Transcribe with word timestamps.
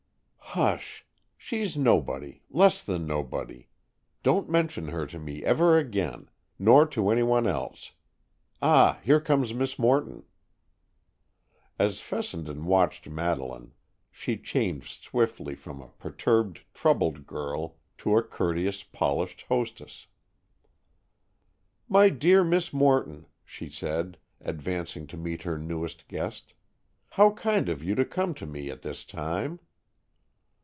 "Hush! 0.53 1.05
She's 1.37 1.77
nobody—less 1.77 2.83
than 2.83 3.07
nobody. 3.07 3.69
Don't 4.21 4.49
mention 4.49 4.89
her 4.89 5.05
to 5.07 5.17
me 5.17 5.41
ever 5.45 5.77
again—nor 5.77 6.87
to 6.87 7.09
any 7.09 7.23
one 7.23 7.47
else. 7.47 7.93
Ah, 8.61 8.99
here 9.01 9.21
comes 9.21 9.53
Miss 9.53 9.79
Morton." 9.79 10.25
As 11.79 12.01
Fessenden 12.01 12.65
watched 12.65 13.07
Madeleine, 13.07 13.71
she 14.11 14.35
changed 14.35 15.01
swiftly 15.05 15.55
from 15.55 15.81
a 15.81 15.87
perturbed, 15.87 16.65
troubled 16.73 17.25
girl 17.25 17.77
to 17.99 18.17
a 18.17 18.21
courteous, 18.23 18.83
polished 18.83 19.43
hostess. 19.43 20.07
"My 21.87 22.09
dear 22.09 22.43
Miss 22.43 22.73
Morton," 22.73 23.25
she 23.45 23.69
said, 23.69 24.17
advancing 24.41 25.07
to 25.07 25.15
meet 25.15 25.43
her 25.43 25.57
newest 25.57 26.09
guest, 26.09 26.53
"how 27.11 27.31
kind 27.31 27.69
of 27.69 27.81
you 27.81 27.95
to 27.95 28.03
come 28.03 28.33
to 28.33 28.45
me 28.45 28.69
at 28.69 28.81
this 28.81 29.05
time." 29.05 29.61